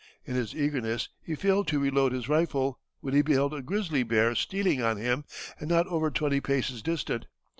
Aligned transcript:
In 0.25 0.33
his 0.33 0.55
eagerness 0.55 1.09
he 1.21 1.35
failed 1.35 1.67
to 1.67 1.79
reload 1.79 2.11
his 2.11 2.27
rifle, 2.27 2.79
when 3.01 3.13
he 3.13 3.21
beheld 3.21 3.53
a 3.53 3.61
grizzly 3.61 4.01
bear 4.01 4.33
stealing 4.33 4.81
on 4.81 4.97
him 4.97 5.25
and 5.59 5.69
not 5.69 5.85
over 5.85 6.09
twenty 6.09 6.41
paces 6.41 6.81
distant. 6.81 7.27